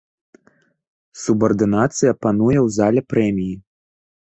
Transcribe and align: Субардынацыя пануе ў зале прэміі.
Субардынацыя 1.25 2.13
пануе 2.27 2.57
ў 2.65 2.75
зале 2.81 3.01
прэміі. 3.15 3.55